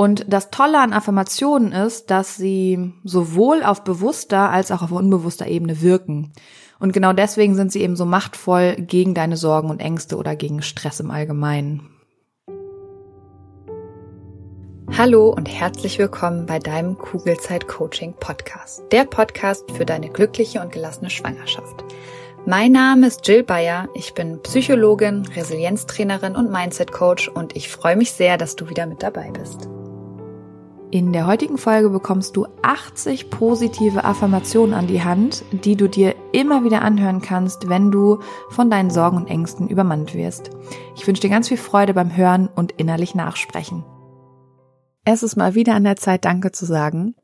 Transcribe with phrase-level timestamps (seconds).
[0.00, 5.46] Und das Tolle an Affirmationen ist, dass sie sowohl auf bewusster als auch auf unbewusster
[5.46, 6.32] Ebene wirken.
[6.78, 10.62] Und genau deswegen sind sie eben so machtvoll gegen deine Sorgen und Ängste oder gegen
[10.62, 11.90] Stress im Allgemeinen.
[14.96, 18.82] Hallo und herzlich willkommen bei deinem Kugelzeit Coaching Podcast.
[18.92, 21.84] Der Podcast für deine glückliche und gelassene Schwangerschaft.
[22.46, 23.86] Mein Name ist Jill Bayer.
[23.92, 28.86] Ich bin Psychologin, Resilienztrainerin und Mindset Coach und ich freue mich sehr, dass du wieder
[28.86, 29.68] mit dabei bist.
[30.92, 36.16] In der heutigen Folge bekommst du 80 positive Affirmationen an die Hand, die du dir
[36.32, 40.50] immer wieder anhören kannst, wenn du von deinen Sorgen und Ängsten übermannt wirst.
[40.96, 43.84] Ich wünsche dir ganz viel Freude beim Hören und innerlich nachsprechen.
[45.04, 47.14] Es ist mal wieder an der Zeit, Danke zu sagen.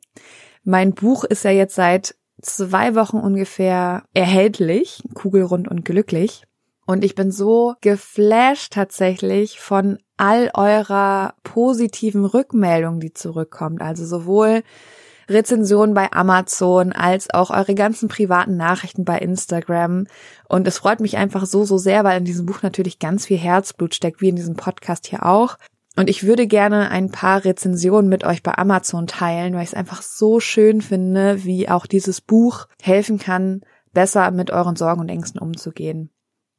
[0.63, 6.45] Mein Buch ist ja jetzt seit zwei Wochen ungefähr erhältlich, kugelrund und glücklich.
[6.87, 13.83] Und ich bin so geflasht tatsächlich von all eurer positiven Rückmeldungen, die zurückkommt.
[13.83, 14.63] Also sowohl
[15.29, 20.07] Rezensionen bei Amazon als auch eure ganzen privaten Nachrichten bei Instagram.
[20.49, 23.39] Und es freut mich einfach so, so sehr, weil in diesem Buch natürlich ganz viel
[23.39, 25.57] Herzblut steckt, wie in diesem Podcast hier auch.
[25.97, 29.75] Und ich würde gerne ein paar Rezensionen mit euch bei Amazon teilen, weil ich es
[29.75, 33.63] einfach so schön finde, wie auch dieses Buch helfen kann,
[33.95, 36.11] besser mit euren Sorgen und Ängsten umzugehen.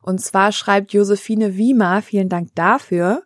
[0.02, 3.23] Und zwar schreibt Josephine Wiemer, vielen Dank dafür,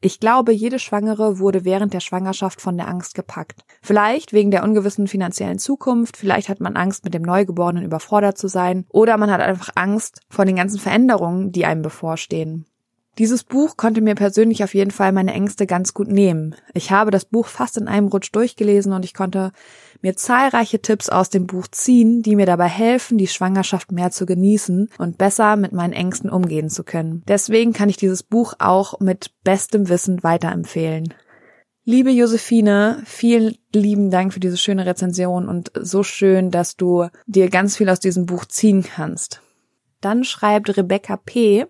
[0.00, 3.64] ich glaube, jede Schwangere wurde während der Schwangerschaft von der Angst gepackt.
[3.82, 8.48] Vielleicht wegen der ungewissen finanziellen Zukunft, vielleicht hat man Angst, mit dem Neugeborenen überfordert zu
[8.48, 12.66] sein, oder man hat einfach Angst vor den ganzen Veränderungen, die einem bevorstehen.
[13.18, 16.54] Dieses Buch konnte mir persönlich auf jeden Fall meine Ängste ganz gut nehmen.
[16.74, 19.52] Ich habe das Buch fast in einem Rutsch durchgelesen und ich konnte
[20.02, 24.26] mir zahlreiche Tipps aus dem Buch ziehen, die mir dabei helfen, die Schwangerschaft mehr zu
[24.26, 27.22] genießen und besser mit meinen Ängsten umgehen zu können.
[27.26, 31.14] Deswegen kann ich dieses Buch auch mit bestem Wissen weiterempfehlen.
[31.84, 37.48] Liebe Josephine, vielen lieben Dank für diese schöne Rezension und so schön, dass du dir
[37.48, 39.40] ganz viel aus diesem Buch ziehen kannst.
[40.02, 41.66] Dann schreibt Rebecca P.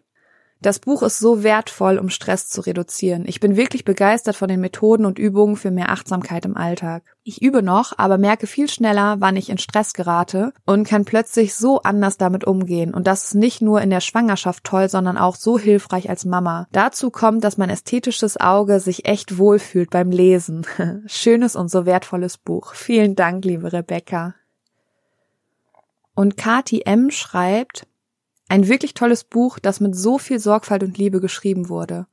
[0.63, 3.25] Das Buch ist so wertvoll, um Stress zu reduzieren.
[3.27, 7.03] Ich bin wirklich begeistert von den Methoden und Übungen für mehr Achtsamkeit im Alltag.
[7.25, 11.55] Ich übe noch, aber merke viel schneller, wann ich in Stress gerate und kann plötzlich
[11.55, 12.95] so anders damit umgehen.
[12.95, 16.67] Und das ist nicht nur in der Schwangerschaft toll, sondern auch so hilfreich als Mama.
[16.73, 20.67] Dazu kommt, dass mein ästhetisches Auge sich echt wohlfühlt beim Lesen.
[21.07, 22.75] Schönes und so wertvolles Buch.
[22.75, 24.35] Vielen Dank, liebe Rebecca.
[26.15, 27.11] Und Kati M.
[27.11, 27.87] schreibt,
[28.49, 32.07] ein wirklich tolles Buch, das mit so viel Sorgfalt und Liebe geschrieben wurde.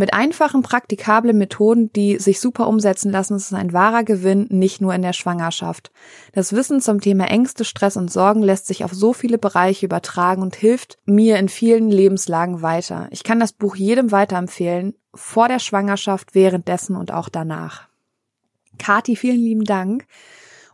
[0.00, 4.80] Mit einfachen, praktikablen Methoden, die sich super umsetzen lassen, ist es ein wahrer Gewinn, nicht
[4.80, 5.90] nur in der Schwangerschaft.
[6.32, 10.42] Das Wissen zum Thema Ängste, Stress und Sorgen lässt sich auf so viele Bereiche übertragen
[10.42, 13.08] und hilft mir in vielen Lebenslagen weiter.
[13.10, 17.88] Ich kann das Buch jedem weiterempfehlen, vor der Schwangerschaft, währenddessen und auch danach.
[18.78, 20.06] Kati, vielen lieben Dank.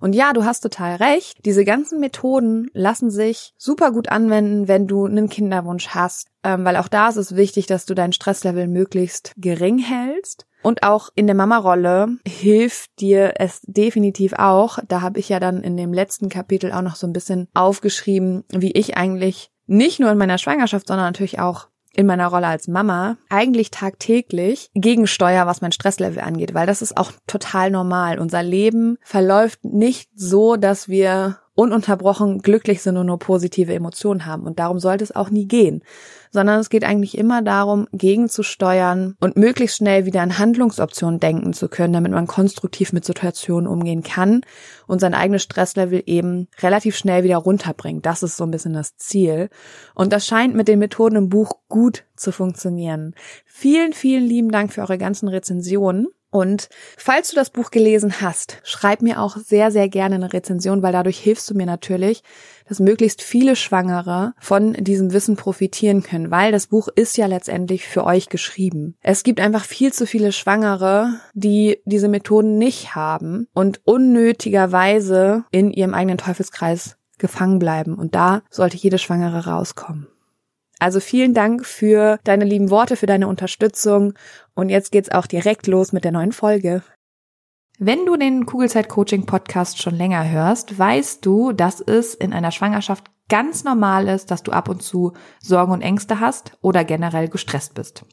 [0.04, 1.38] Und ja, du hast total recht.
[1.46, 6.76] Diese ganzen Methoden lassen sich super gut anwenden, wenn du einen Kinderwunsch hast, ähm, weil
[6.76, 10.44] auch da ist es wichtig, dass du dein Stresslevel möglichst gering hältst.
[10.62, 14.78] Und auch in der Mama-Rolle hilft dir es definitiv auch.
[14.86, 18.44] Da habe ich ja dann in dem letzten Kapitel auch noch so ein bisschen aufgeschrieben,
[18.50, 22.68] wie ich eigentlich nicht nur in meiner Schwangerschaft, sondern natürlich auch in meiner Rolle als
[22.68, 28.18] Mama eigentlich tagtäglich gegensteuer, was mein Stresslevel angeht, weil das ist auch total normal.
[28.18, 34.44] Unser Leben verläuft nicht so, dass wir ununterbrochen glücklich sind und nur positive Emotionen haben.
[34.44, 35.82] Und darum sollte es auch nie gehen.
[36.30, 41.68] Sondern es geht eigentlich immer darum, gegenzusteuern und möglichst schnell wieder an Handlungsoptionen denken zu
[41.68, 44.40] können, damit man konstruktiv mit Situationen umgehen kann
[44.88, 48.04] und sein eigenes Stresslevel eben relativ schnell wieder runterbringt.
[48.04, 49.48] Das ist so ein bisschen das Ziel.
[49.94, 53.14] Und das scheint mit den Methoden im Buch gut zu funktionieren.
[53.46, 56.08] Vielen, vielen lieben Dank für eure ganzen Rezensionen.
[56.34, 60.82] Und falls du das Buch gelesen hast, schreib mir auch sehr, sehr gerne eine Rezension,
[60.82, 62.24] weil dadurch hilfst du mir natürlich,
[62.68, 67.86] dass möglichst viele Schwangere von diesem Wissen profitieren können, weil das Buch ist ja letztendlich
[67.86, 68.96] für euch geschrieben.
[69.00, 75.70] Es gibt einfach viel zu viele Schwangere, die diese Methoden nicht haben und unnötigerweise in
[75.70, 77.94] ihrem eigenen Teufelskreis gefangen bleiben.
[77.94, 80.08] Und da sollte jede Schwangere rauskommen.
[80.78, 84.14] Also vielen Dank für deine lieben Worte, für deine Unterstützung.
[84.54, 86.82] Und jetzt geht's auch direkt los mit der neuen Folge.
[87.78, 92.52] Wenn du den Kugelzeit Coaching Podcast schon länger hörst, weißt du, dass es in einer
[92.52, 97.28] Schwangerschaft ganz normal ist, dass du ab und zu Sorgen und Ängste hast oder generell
[97.28, 98.04] gestresst bist.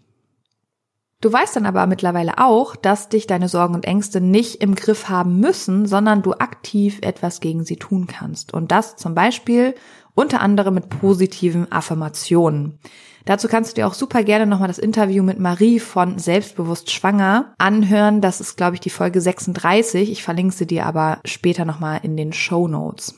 [1.22, 5.08] Du weißt dann aber mittlerweile auch, dass dich deine Sorgen und Ängste nicht im Griff
[5.08, 8.56] haben müssen, sondern du aktiv etwas gegen sie tun kannst.
[8.56, 9.75] Und das zum Beispiel
[10.16, 12.80] unter anderem mit positiven Affirmationen.
[13.25, 17.54] Dazu kannst du dir auch super gerne nochmal das Interview mit Marie von Selbstbewusst Schwanger
[17.58, 18.19] anhören.
[18.22, 20.12] Das ist, glaube ich, die Folge 36.
[20.12, 23.16] Ich verlinke sie dir aber später nochmal in den Show Notes.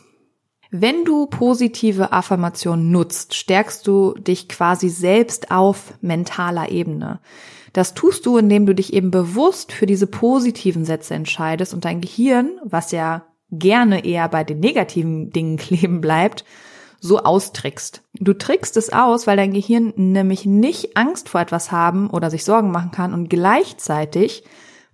[0.72, 7.19] Wenn du positive Affirmationen nutzt, stärkst du dich quasi selbst auf mentaler Ebene.
[7.74, 12.01] Das tust du, indem du dich eben bewusst für diese positiven Sätze entscheidest und dein
[12.01, 16.44] Gehirn, was ja gerne eher bei den negativen Dingen kleben bleibt,
[17.04, 18.02] so austrickst.
[18.14, 22.46] Du trickst es aus, weil dein Gehirn nämlich nicht Angst vor etwas haben oder sich
[22.46, 24.46] Sorgen machen kann und gleichzeitig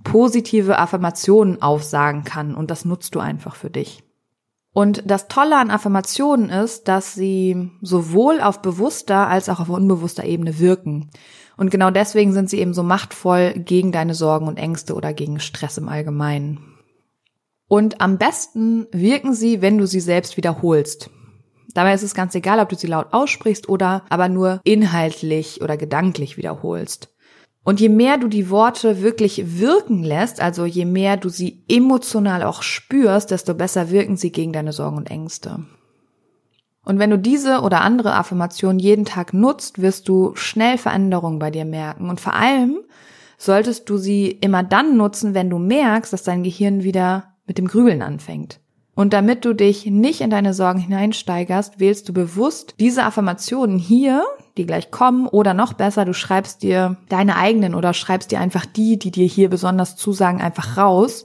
[0.03, 4.03] positive Affirmationen aufsagen kann und das nutzt du einfach für dich.
[4.73, 10.23] Und das Tolle an Affirmationen ist, dass sie sowohl auf bewusster als auch auf unbewusster
[10.23, 11.11] Ebene wirken.
[11.57, 15.39] Und genau deswegen sind sie eben so machtvoll gegen deine Sorgen und Ängste oder gegen
[15.39, 16.59] Stress im Allgemeinen.
[17.67, 21.11] Und am besten wirken sie, wenn du sie selbst wiederholst.
[21.73, 25.77] Dabei ist es ganz egal, ob du sie laut aussprichst oder aber nur inhaltlich oder
[25.77, 27.13] gedanklich wiederholst.
[27.63, 32.43] Und je mehr du die Worte wirklich wirken lässt, also je mehr du sie emotional
[32.43, 35.65] auch spürst, desto besser wirken sie gegen deine Sorgen und Ängste.
[36.83, 41.51] Und wenn du diese oder andere Affirmation jeden Tag nutzt, wirst du schnell Veränderungen bei
[41.51, 42.09] dir merken.
[42.09, 42.79] Und vor allem
[43.37, 47.67] solltest du sie immer dann nutzen, wenn du merkst, dass dein Gehirn wieder mit dem
[47.67, 48.59] Grübeln anfängt.
[48.99, 54.25] Und damit du dich nicht in deine Sorgen hineinsteigerst, wählst du bewusst diese Affirmationen hier,
[54.57, 58.65] die gleich kommen, oder noch besser, du schreibst dir deine eigenen oder schreibst dir einfach
[58.65, 61.23] die, die dir hier besonders zusagen, einfach raus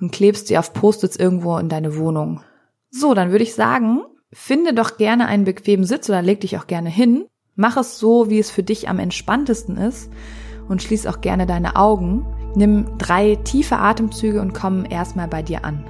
[0.00, 2.40] und klebst sie auf Post-its irgendwo in deine Wohnung.
[2.88, 4.00] So, dann würde ich sagen,
[4.32, 7.26] finde doch gerne einen bequemen Sitz oder leg dich auch gerne hin.
[7.56, 10.10] Mach es so, wie es für dich am entspanntesten ist
[10.66, 12.24] und schließ auch gerne deine Augen.
[12.54, 15.84] Nimm drei tiefe Atemzüge und komm erstmal bei dir an.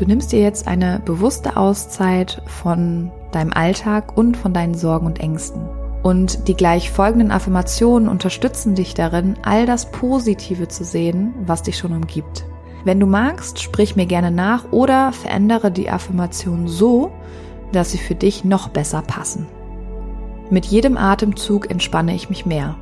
[0.00, 5.20] Du nimmst dir jetzt eine bewusste Auszeit von deinem Alltag und von deinen Sorgen und
[5.20, 5.60] Ängsten.
[6.02, 11.76] Und die gleich folgenden Affirmationen unterstützen dich darin, all das Positive zu sehen, was dich
[11.76, 12.46] schon umgibt.
[12.82, 17.12] Wenn du magst, sprich mir gerne nach oder verändere die Affirmation so,
[17.72, 19.48] dass sie für dich noch besser passen.
[20.48, 22.76] Mit jedem Atemzug entspanne ich mich mehr.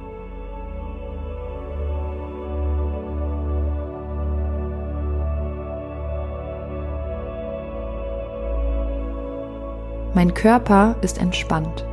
[10.18, 11.86] Mein Körper ist entspannt.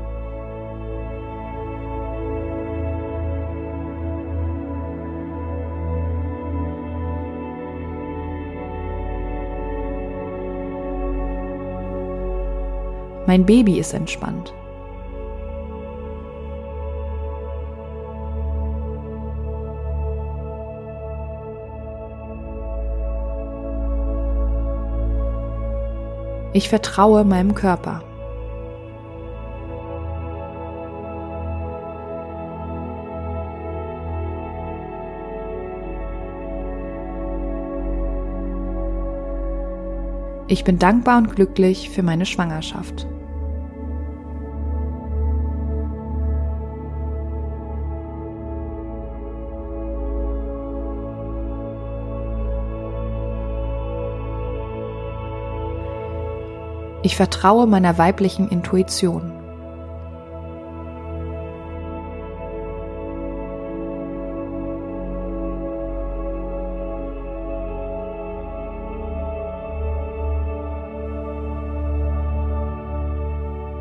[13.27, 14.55] Mein Baby ist entspannt.
[26.53, 28.01] Ich vertraue meinem Körper.
[40.47, 43.07] Ich bin dankbar und glücklich für meine Schwangerschaft.
[57.01, 59.44] Ich vertraue meiner weiblichen Intuition.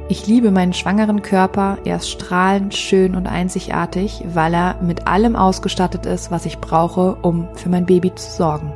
[0.07, 5.35] Ich liebe meinen schwangeren Körper, er ist strahlend, schön und einzigartig, weil er mit allem
[5.35, 8.71] ausgestattet ist, was ich brauche, um für mein Baby zu sorgen.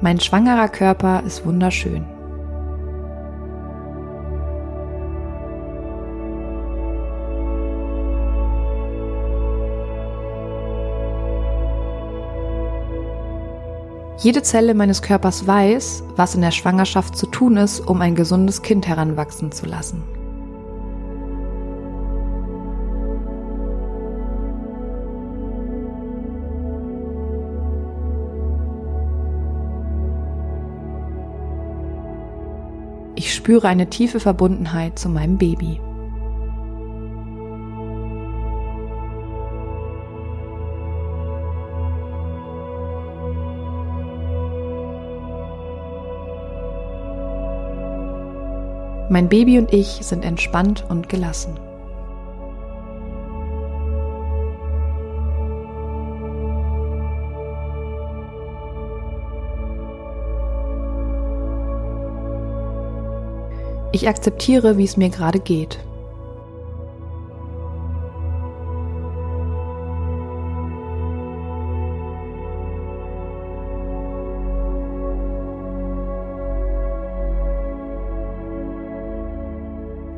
[0.00, 2.13] Mein schwangerer Körper ist wunderschön.
[14.24, 18.62] Jede Zelle meines Körpers weiß, was in der Schwangerschaft zu tun ist, um ein gesundes
[18.62, 20.02] Kind heranwachsen zu lassen.
[33.14, 35.82] Ich spüre eine tiefe Verbundenheit zu meinem Baby.
[49.14, 51.56] Mein Baby und ich sind entspannt und gelassen.
[63.92, 65.78] Ich akzeptiere, wie es mir gerade geht.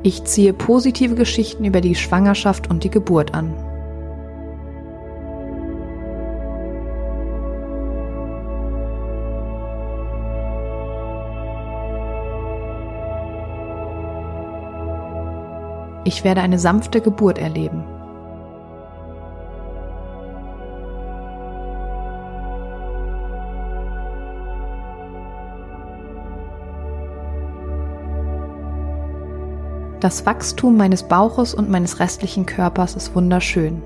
[0.07, 3.53] Ich ziehe positive Geschichten über die Schwangerschaft und die Geburt an.
[16.05, 17.96] Ich werde eine sanfte Geburt erleben.
[30.01, 33.83] Das Wachstum meines Bauches und meines restlichen Körpers ist wunderschön.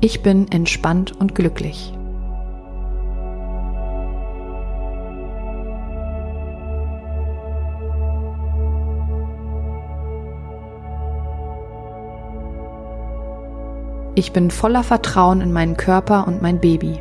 [0.00, 1.92] Ich bin entspannt und glücklich.
[14.18, 17.00] Ich bin voller Vertrauen in meinen Körper und mein Baby.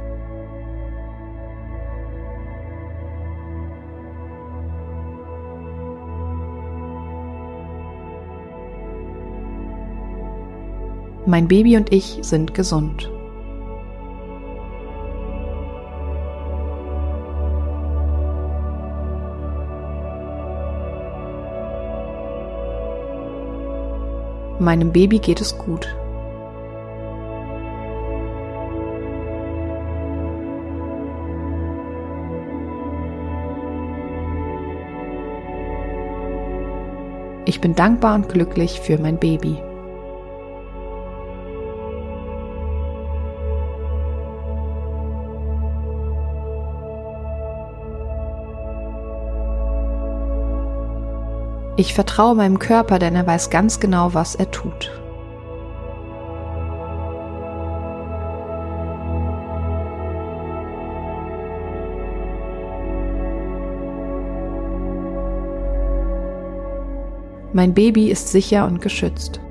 [11.25, 13.11] Mein Baby und ich sind gesund.
[24.59, 25.97] Meinem Baby geht es gut.
[37.47, 39.57] Ich bin dankbar und glücklich für mein Baby.
[51.77, 54.91] Ich vertraue meinem Körper, denn er weiß ganz genau, was er tut.
[67.57, 69.41] Mein Baby ist sicher und geschützt.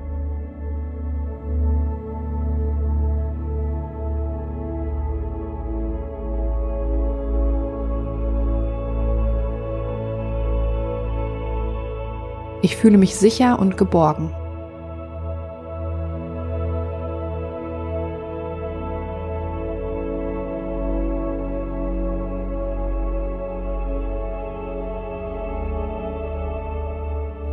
[12.62, 14.32] Ich fühle mich sicher und geborgen.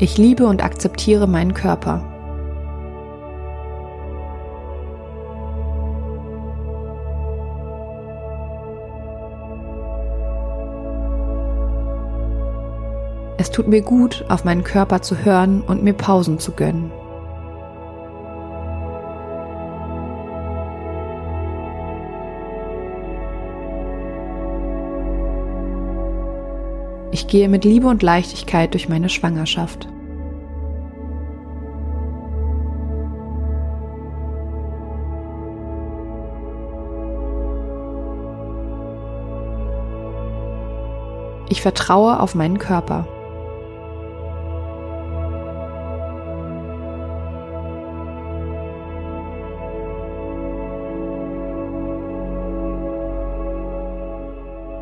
[0.04, 2.04] Ich liebe und akzeptiere meinen Körper.
[13.38, 16.92] Es tut mir gut, auf meinen Körper zu hören und mir Pausen zu gönnen.
[27.34, 29.88] Gehe mit Liebe und Leichtigkeit durch meine Schwangerschaft.
[41.50, 43.08] Ich vertraue auf meinen Körper.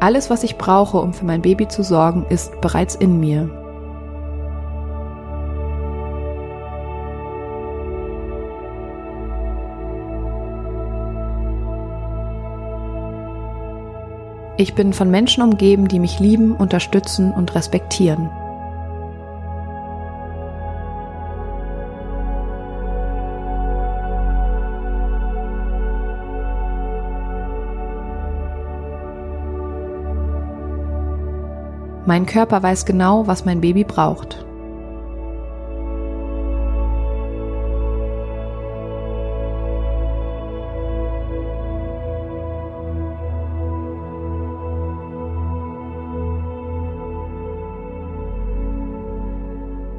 [0.01, 3.51] Alles, was ich brauche, um für mein Baby zu sorgen, ist bereits in mir.
[14.57, 18.31] Ich bin von Menschen umgeben, die mich lieben, unterstützen und respektieren.
[32.05, 34.43] Mein Körper weiß genau, was mein Baby braucht.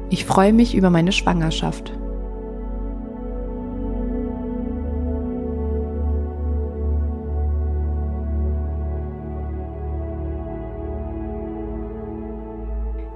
[0.09, 1.93] Ich freue mich über meine Schwangerschaft.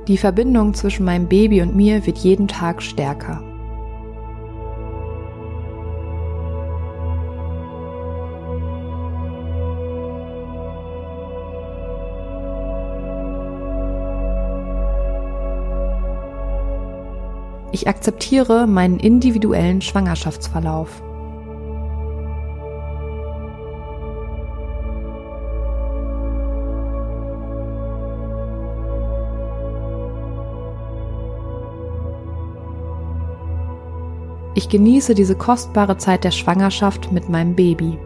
[0.07, 3.43] Die Verbindung zwischen meinem Baby und mir wird jeden Tag stärker.
[17.73, 21.03] Ich akzeptiere meinen individuellen Schwangerschaftsverlauf.
[34.57, 37.99] Ich genieße diese kostbare Zeit der Schwangerschaft mit meinem Baby.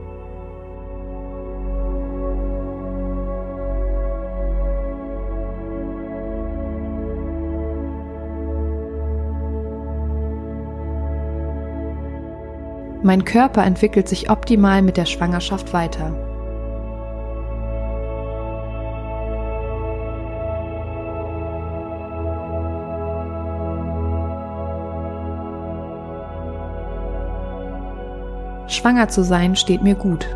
[13.02, 16.31] Mein Körper entwickelt sich optimal mit der Schwangerschaft weiter.
[28.72, 30.28] Schwanger zu sein steht mir gut.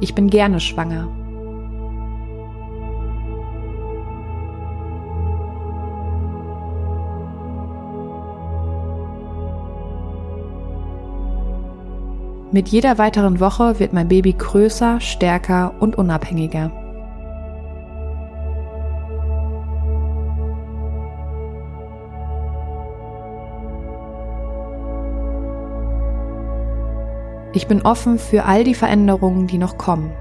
[0.00, 1.08] Ich bin gerne schwanger.
[12.54, 16.70] Mit jeder weiteren Woche wird mein Baby größer, stärker und unabhängiger.
[27.54, 30.12] Ich bin offen für all die Veränderungen, die noch kommen.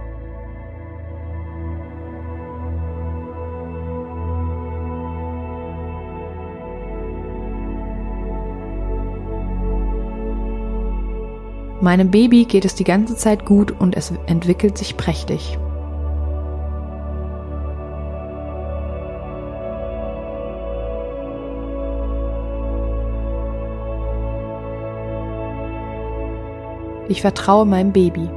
[11.83, 15.59] Meinem Baby geht es die ganze Zeit gut und es entwickelt sich prächtig.
[27.09, 28.29] Ich vertraue meinem Baby.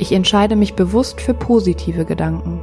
[0.00, 2.62] Ich entscheide mich bewusst für positive Gedanken.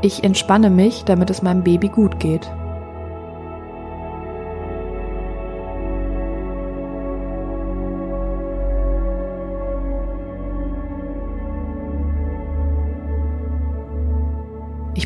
[0.00, 2.50] Ich entspanne mich, damit es meinem Baby gut geht.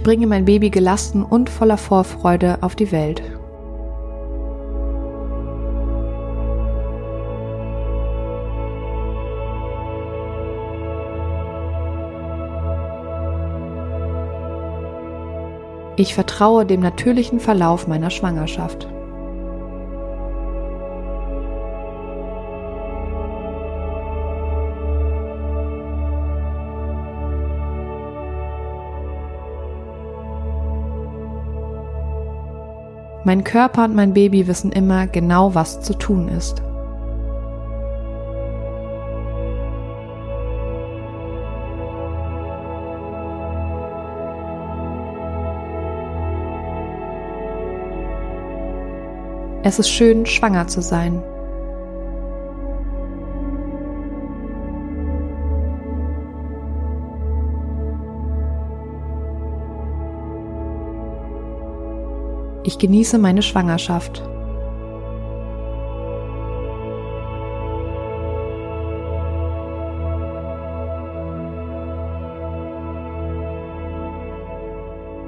[0.05, 3.23] Bringe mein Baby gelassen und voller Vorfreude auf die Welt.
[15.97, 18.89] Ich vertraue dem natürlichen Verlauf meiner Schwangerschaft.
[33.27, 36.63] Mein Körper und mein Baby wissen immer genau, was zu tun ist.
[49.63, 51.23] Es ist schön, schwanger zu sein.
[62.67, 64.23] Ich genieße meine Schwangerschaft.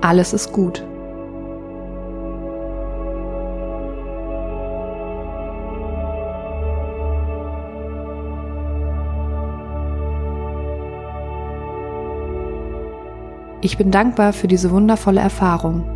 [0.01, 0.83] Alles ist gut.
[13.61, 15.96] Ich bin dankbar für diese wundervolle Erfahrung.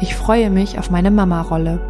[0.00, 1.80] Ich freue mich auf meine Mama-Rolle.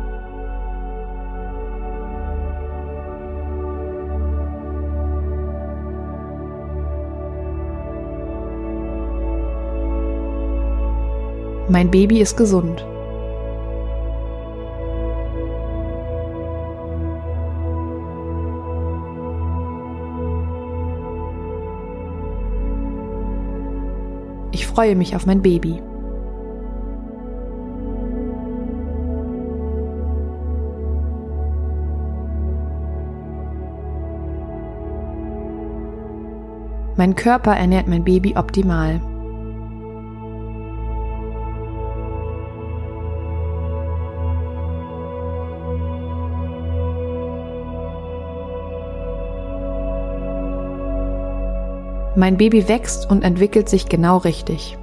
[11.69, 12.87] Mein Baby ist gesund.
[24.51, 25.83] Ich freue mich auf mein Baby.
[36.99, 39.01] Mein Körper ernährt mein Baby optimal.
[52.17, 54.77] Mein Baby wächst und entwickelt sich genau richtig.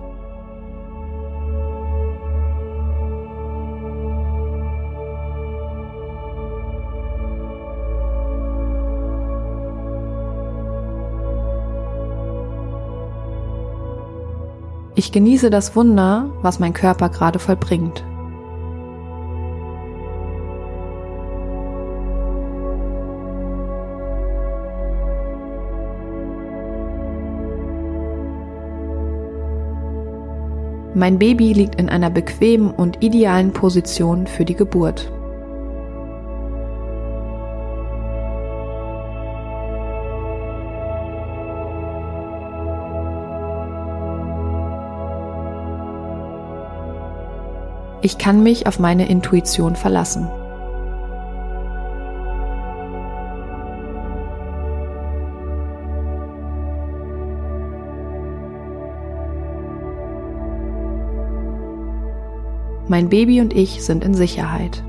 [15.15, 18.03] Genieße das Wunder, was mein Körper gerade vollbringt.
[30.93, 35.14] Mein Baby liegt in einer bequemen und idealen Position für die Geburt.
[48.05, 50.27] Ich kann mich auf meine Intuition verlassen.
[62.87, 64.83] Mein Baby und ich sind in Sicherheit.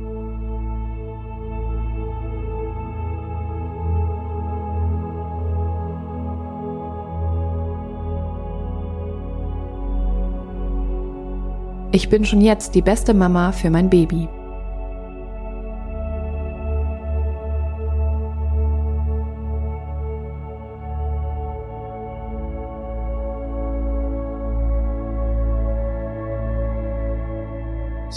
[11.96, 14.28] Ich bin schon jetzt die beste Mama für mein Baby.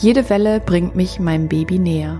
[0.01, 2.19] Jede Welle bringt mich meinem Baby näher.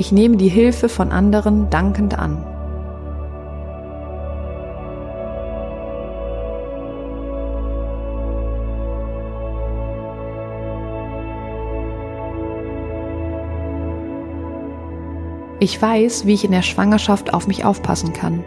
[0.00, 2.38] Ich nehme die Hilfe von anderen dankend an.
[15.58, 18.42] Ich weiß, wie ich in der Schwangerschaft auf mich aufpassen kann.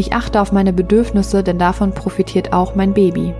[0.00, 3.34] Ich achte auf meine Bedürfnisse, denn davon profitiert auch mein Baby.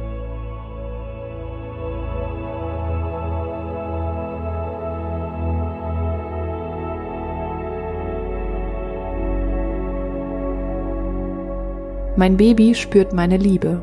[12.14, 13.80] Mein Baby spürt meine Liebe.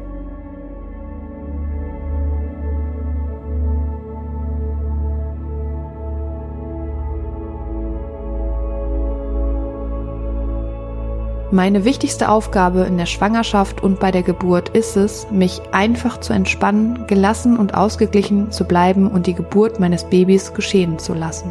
[11.58, 16.32] Meine wichtigste Aufgabe in der Schwangerschaft und bei der Geburt ist es, mich einfach zu
[16.32, 21.50] entspannen, gelassen und ausgeglichen zu bleiben und die Geburt meines Babys geschehen zu lassen.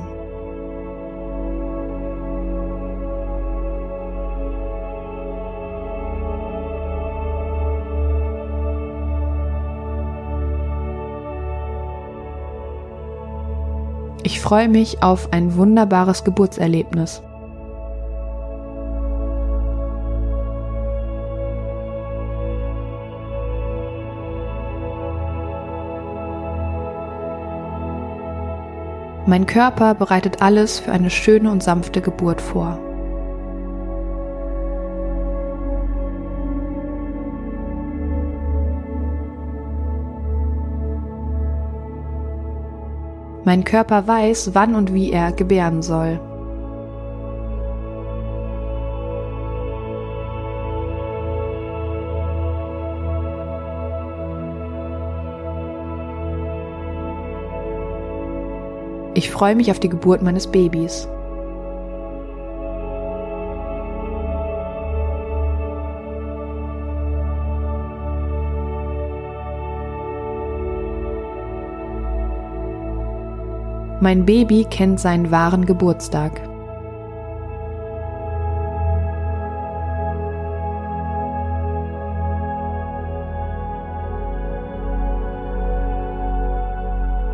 [14.23, 17.23] Ich freue mich auf ein wunderbares Geburtserlebnis.
[29.29, 32.79] Mein Körper bereitet alles für eine schöne und sanfte Geburt vor.
[43.45, 46.21] Mein Körper weiß, wann und wie er gebären soll.
[59.17, 61.09] Ich freue mich auf die Geburt meines Babys.
[74.03, 76.39] Mein Baby kennt seinen wahren Geburtstag.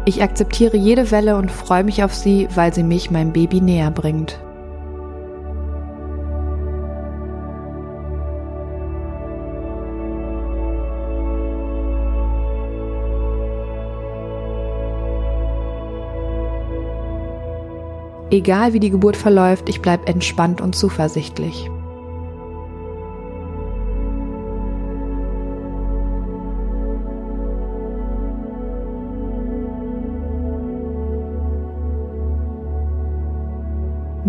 [0.05, 3.91] Ich akzeptiere jede Welle und freue mich auf sie, weil sie mich meinem Baby näher
[3.93, 4.41] bringt.
[18.33, 21.71] Egal wie die Geburt verläuft, ich bleibe entspannt und zuversichtlich.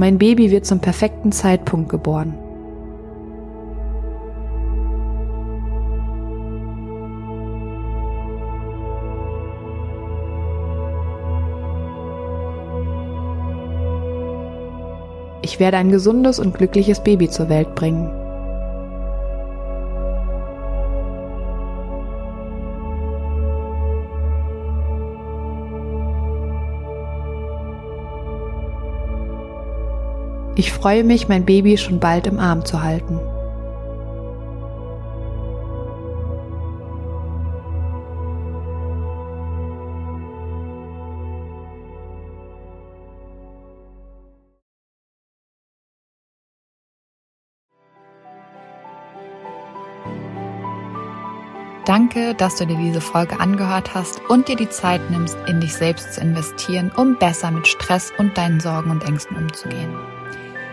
[0.03, 2.33] Mein Baby wird zum perfekten Zeitpunkt geboren.
[15.41, 18.22] Ich werde ein gesundes und glückliches Baby zur Welt bringen.
[30.55, 33.19] Ich freue mich, mein Baby schon bald im Arm zu halten.
[51.85, 55.73] Danke, dass du dir diese Folge angehört hast und dir die Zeit nimmst, in dich
[55.73, 59.93] selbst zu investieren, um besser mit Stress und deinen Sorgen und Ängsten umzugehen.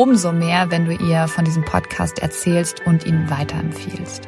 [0.00, 4.22] umso mehr, wenn du ihr von diesem Podcast erzählst und ihn weiterempfiehlst.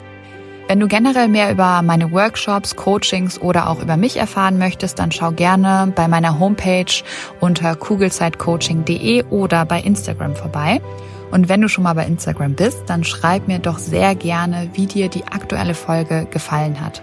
[0.69, 5.13] Wenn du generell mehr über meine Workshops, Coachings oder auch über mich erfahren möchtest, dann
[5.13, 6.93] schau gerne bei meiner Homepage
[7.41, 10.83] unter kugelzeitcoaching.de oder bei Instagram vorbei.
[11.31, 14.85] Und wenn du schon mal bei Instagram bist, dann schreib mir doch sehr gerne, wie
[14.85, 17.03] dir die aktuelle Folge gefallen hat.